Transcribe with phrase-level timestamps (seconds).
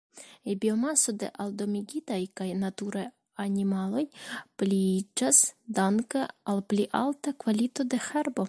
[0.61, 3.03] Biomaso de aldomigitaj kaj naturaj
[3.45, 4.03] animaloj
[4.63, 5.43] pliiĝas
[5.81, 8.39] danke al pli alta kvalito de herbo.